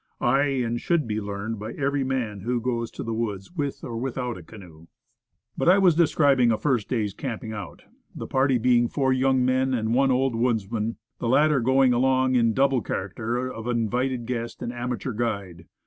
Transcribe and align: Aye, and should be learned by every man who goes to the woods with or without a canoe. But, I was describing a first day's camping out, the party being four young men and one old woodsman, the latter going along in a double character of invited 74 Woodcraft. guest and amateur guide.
Aye, 0.19 0.63
and 0.65 0.81
should 0.81 1.05
be 1.05 1.21
learned 1.21 1.59
by 1.59 1.73
every 1.73 2.03
man 2.03 2.39
who 2.39 2.59
goes 2.59 2.89
to 2.89 3.03
the 3.03 3.13
woods 3.13 3.51
with 3.51 3.83
or 3.83 3.97
without 3.99 4.35
a 4.35 4.41
canoe. 4.41 4.87
But, 5.55 5.69
I 5.69 5.77
was 5.77 5.93
describing 5.93 6.51
a 6.51 6.57
first 6.57 6.89
day's 6.89 7.13
camping 7.13 7.53
out, 7.53 7.83
the 8.15 8.25
party 8.25 8.57
being 8.57 8.87
four 8.87 9.13
young 9.13 9.45
men 9.45 9.75
and 9.75 9.93
one 9.93 10.09
old 10.09 10.33
woodsman, 10.33 10.97
the 11.19 11.27
latter 11.29 11.59
going 11.59 11.93
along 11.93 12.33
in 12.33 12.47
a 12.49 12.53
double 12.53 12.81
character 12.81 13.47
of 13.47 13.67
invited 13.67 14.21
74 14.21 14.21
Woodcraft. 14.21 14.25
guest 14.47 14.61
and 14.63 14.73
amateur 14.73 15.13
guide. 15.13 15.67